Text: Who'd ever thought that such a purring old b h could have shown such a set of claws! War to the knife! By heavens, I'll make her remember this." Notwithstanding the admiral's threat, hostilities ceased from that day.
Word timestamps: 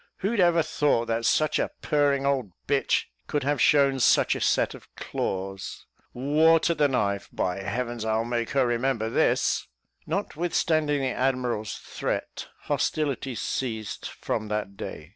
Who'd 0.21 0.39
ever 0.39 0.63
thought 0.63 1.05
that 1.09 1.27
such 1.27 1.59
a 1.59 1.69
purring 1.83 2.25
old 2.25 2.53
b 2.65 2.73
h 2.73 3.11
could 3.27 3.43
have 3.43 3.61
shown 3.61 3.99
such 3.99 4.33
a 4.35 4.41
set 4.41 4.73
of 4.73 4.87
claws! 4.95 5.85
War 6.11 6.59
to 6.61 6.73
the 6.73 6.87
knife! 6.87 7.29
By 7.31 7.61
heavens, 7.61 8.03
I'll 8.03 8.25
make 8.25 8.49
her 8.49 8.65
remember 8.65 9.11
this." 9.11 9.67
Notwithstanding 10.07 11.01
the 11.01 11.11
admiral's 11.11 11.75
threat, 11.77 12.47
hostilities 12.61 13.41
ceased 13.41 14.09
from 14.09 14.47
that 14.47 14.75
day. 14.75 15.09